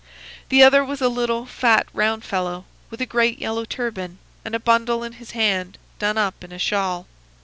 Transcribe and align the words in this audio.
The 0.49 0.63
other 0.63 0.83
was 0.83 0.99
a 0.99 1.09
little, 1.09 1.45
fat, 1.45 1.85
round 1.93 2.23
fellow, 2.23 2.65
with 2.89 3.01
a 3.01 3.05
great 3.05 3.37
yellow 3.37 3.65
turban, 3.65 4.17
and 4.43 4.55
a 4.55 4.59
bundle 4.59 5.03
in 5.03 5.11
his 5.21 5.29
hand, 5.37 5.77
done 5.99 6.17
up 6.17 6.43
in 6.43 6.51
a 6.51 6.57
shawl. 6.57 7.05